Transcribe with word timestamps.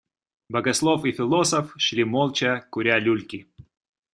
Богослов 0.49 1.05
и 1.05 1.11
философ 1.11 1.75
шли 1.77 2.05
молча, 2.05 2.53
куря 2.71 2.97
люльки. 3.05 3.39